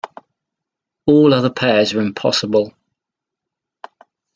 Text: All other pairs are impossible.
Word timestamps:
All 1.05 1.31
other 1.31 1.51
pairs 1.51 1.93
are 1.93 2.01
impossible. 2.01 2.73